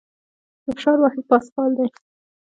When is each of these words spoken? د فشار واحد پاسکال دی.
د 0.65 0.67
فشار 0.75 0.97
واحد 1.01 1.23
پاسکال 1.29 1.71
دی. 1.77 1.87